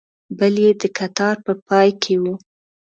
[0.37, 2.23] بل یې د کتار په پای کې و.